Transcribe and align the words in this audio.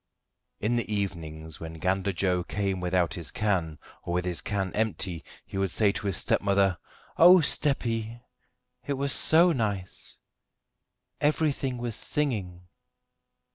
In 0.59 0.77
the 0.77 0.91
evenings, 0.91 1.59
when 1.59 1.73
Gander 1.75 2.11
Joe 2.11 2.43
came 2.43 2.79
without 2.79 3.13
his 3.13 3.29
can, 3.29 3.77
or 4.01 4.13
with 4.13 4.25
his 4.25 4.41
can 4.41 4.73
empty, 4.73 5.23
he 5.45 5.59
would 5.59 5.69
say 5.69 5.91
to 5.91 6.07
his 6.07 6.17
stepmother: 6.17 6.75
"Oh, 7.17 7.37
steppy! 7.39 8.19
it 8.83 8.93
was 8.93 9.13
so 9.13 9.51
nice; 9.51 10.15
everything 11.21 11.77
was 11.77 11.95
singing." 11.95 12.63